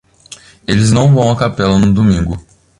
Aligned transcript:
Eles 0.65 0.91
não 0.91 1.13
vão 1.13 1.29
à 1.31 1.37
capela 1.37 1.77
no 1.77 1.93
domingo. 1.93 2.43